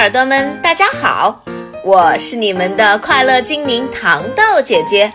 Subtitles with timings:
[0.00, 1.44] 耳朵们，大家好，
[1.84, 5.12] 我是你们的快乐精灵糖豆姐姐，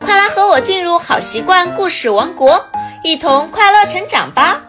[0.00, 2.66] 快来和我进入好习惯故事王国，
[3.04, 4.60] 一同快乐成长吧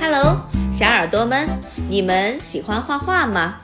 [0.00, 1.48] ！Hello，小耳朵们，
[1.88, 3.56] 你们喜欢画画吗？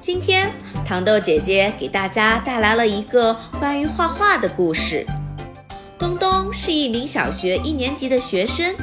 [0.00, 0.50] 今天
[0.84, 5.06] 糖豆姐姐给大家带来了一个关于画画的故事。
[5.98, 8.74] 东东是一名小学一年级的学生，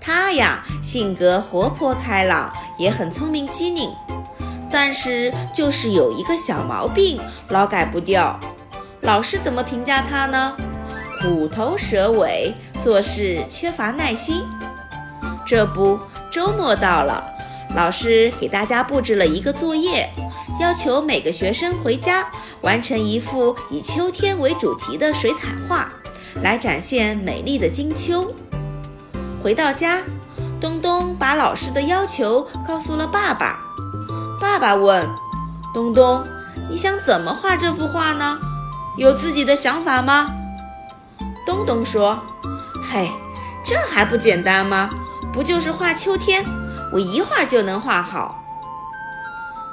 [0.00, 3.90] 他呀性格活泼开朗，也很聪明机灵，
[4.70, 8.38] 但是就是有一个小毛病，老改不掉。
[9.00, 10.54] 老师怎么评价他呢？
[11.22, 14.42] 虎头蛇尾，做事缺乏耐心。
[15.46, 15.98] 这不，
[16.30, 17.24] 周末到了，
[17.74, 20.08] 老师给大家布置了一个作业。
[20.60, 25.90] 要求每个学生回家完成一幅以秋天为主题的水彩画，
[26.42, 28.34] 来展现美丽的金秋。
[29.42, 30.02] 回到家，
[30.60, 33.60] 东东把老师的要求告诉了爸爸。
[34.40, 35.08] 爸爸问
[35.72, 36.24] 东东
[36.70, 38.38] ：“你想怎么画这幅画呢？
[38.96, 40.30] 有自己的想法吗？”
[41.46, 42.18] 东东说
[42.90, 43.10] ：“嘿，
[43.64, 44.90] 这还不简单吗？
[45.32, 46.44] 不就是画秋天？
[46.92, 48.36] 我一会儿就能画好。”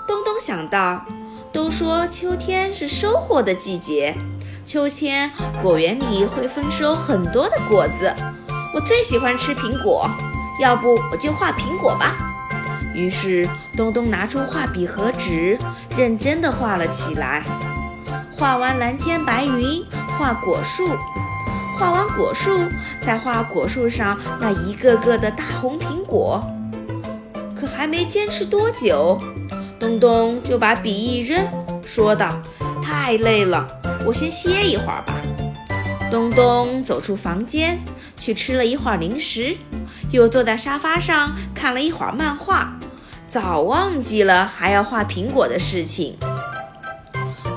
[0.07, 1.03] 东东想到，
[1.51, 4.15] 都说秋天是收获的季节，
[4.67, 5.31] 秋天
[5.63, 8.13] 果园里会丰收很多的果子，
[8.73, 10.11] 我最喜欢吃苹果，
[10.59, 12.17] 要不我就画苹果吧。
[12.93, 15.57] 于是东东拿出画笔和纸，
[15.97, 17.45] 认真地画了起来。
[18.37, 19.81] 画完蓝天白云，
[20.19, 20.97] 画果树；
[21.79, 22.59] 画完果树，
[23.01, 26.45] 再画果树上那一个个的大红苹果。
[27.57, 29.17] 可还没坚持多久。
[29.79, 31.47] 东东就把笔一扔，
[31.85, 32.41] 说道
[32.83, 33.65] ：“太累了，
[34.05, 35.21] 我先歇一会儿吧。”
[36.09, 37.79] 东东走出房间，
[38.17, 39.57] 去吃了一会儿零食，
[40.11, 42.73] 又坐在沙发上看了一会儿漫画，
[43.27, 46.17] 早忘记了还要画苹果的事情。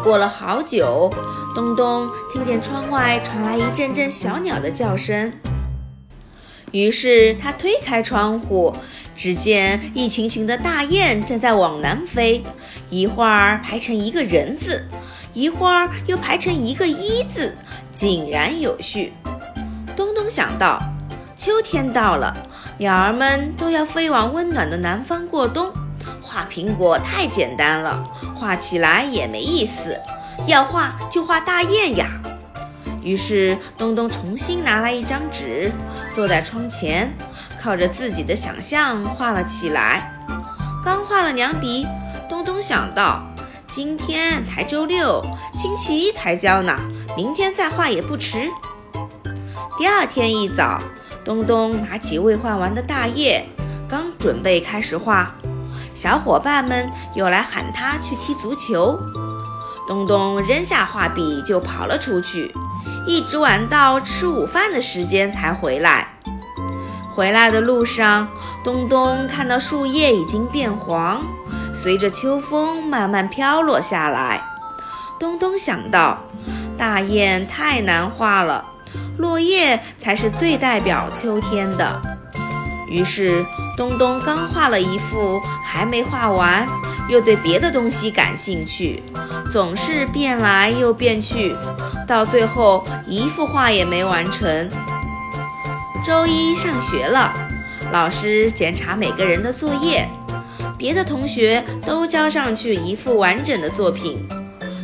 [0.03, 1.13] 过了好久，
[1.55, 5.33] 东东听见窗外传来一阵阵小鸟的叫声，
[6.73, 8.75] 于是他推开窗户。
[9.15, 12.43] 只见一群群的大雁正在往南飞，
[12.89, 14.87] 一会儿排成一个人字，
[15.33, 17.57] 一会儿又排成一个一字，
[17.93, 19.13] 井然有序。
[19.97, 20.81] 东东想到，
[21.37, 22.37] 秋天到了，
[22.79, 25.73] 鸟儿们都要飞往温暖的南方过冬。
[26.21, 28.05] 画苹果太简单了，
[28.35, 29.99] 画起来也没意思，
[30.47, 32.09] 要画就画大雁呀。
[33.03, 35.73] 于是东东重新拿来一张纸，
[36.15, 37.13] 坐在窗前。
[37.63, 40.19] 靠着自己的想象画了起来。
[40.83, 41.87] 刚画了两笔，
[42.27, 43.23] 东东想到，
[43.73, 46.77] 今天才周六，星期一才交呢，
[47.17, 48.51] 明天再画也不迟。
[49.79, 50.83] 第二天一早，
[51.25, 53.47] 东东拿起未画完的大叶，
[53.89, 55.37] 刚准备开始画，
[55.95, 58.99] 小伙伴们又来喊他去踢足球。
[59.87, 62.53] 东东扔下画笔就跑了出去，
[63.07, 66.09] 一直玩到吃午饭的时间才回来。
[67.15, 68.27] 回来的路上，
[68.65, 71.23] 东东看到树叶已经变黄，
[71.83, 74.43] 随着秋风慢慢飘落下来。
[75.19, 76.19] 东东想到，
[76.77, 78.65] 大雁太难画了，
[79.17, 82.01] 落叶才是最代表秋天的。
[82.89, 83.45] 于是，
[83.77, 86.67] 东东刚画了一幅，还没画完，
[87.09, 89.03] 又对别的东西感兴趣，
[89.51, 91.55] 总是变来又变去，
[92.07, 94.71] 到最后一幅画也没完成。
[96.05, 97.33] 周一上学了，
[97.93, 100.09] 老师检查每个人的作业，
[100.81, 104.27] 别的同学都交上去一幅完整的作品，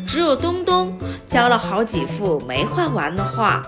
[0.07, 0.95] 只有东东
[1.27, 3.63] 交了好几幅没画完的画。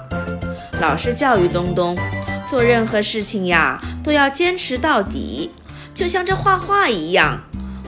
[0.78, 1.96] 老师教育东东，
[2.46, 5.50] 做任何事情呀都要坚持到底，
[5.94, 7.40] 就像这画画一样，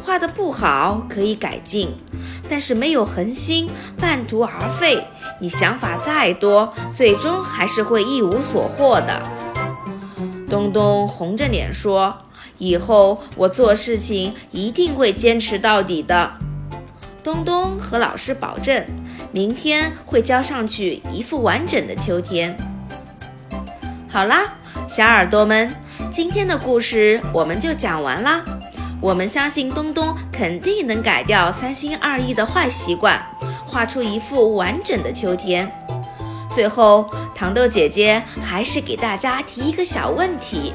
[0.06, 1.94] 画的不好可以改进，
[2.48, 3.68] 但是没有恒心，
[3.98, 5.06] 半途而废，
[5.38, 9.20] 你想法再多，最终还是会一无所获的。
[10.48, 12.16] 东东红着脸说
[12.60, 16.30] ：“以后我做事情一定会坚持到底的。”
[17.24, 18.86] 东东和老师保证，
[19.32, 22.56] 明天会交上去一幅完整的秋天。
[24.08, 24.54] 好啦，
[24.88, 25.74] 小耳朵们，
[26.10, 28.44] 今天的故事我们就讲完啦。
[29.02, 33.18] 我们相信东东肯定能改掉三心二意的坏习惯，
[33.66, 35.70] 画出一幅完整的秋天。
[36.50, 40.74] 最后，糖豆姐姐还是给大家提一个小问题，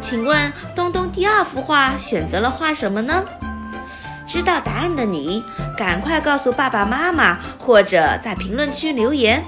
[0.00, 3.24] 请问东东第二幅画选择了画什么呢？
[4.26, 5.42] 知道答案的你，
[5.74, 9.42] 赶快告诉爸爸妈妈，或者在评论区留言。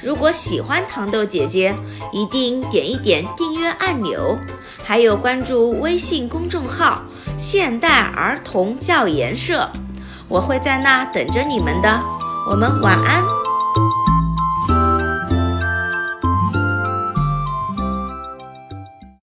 [0.00, 1.74] 如果喜欢糖豆姐姐，
[2.12, 4.38] 一定点一点订阅按钮，
[4.84, 7.02] 还有关注微信公众号
[7.36, 9.68] “现代儿童教研社”，
[10.28, 12.00] 我会在那等着你们的。
[12.48, 13.37] 我们晚安。